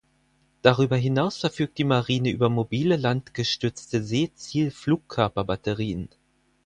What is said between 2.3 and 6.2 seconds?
über mobile, landgestützte Seezielflugkörper-Batterien.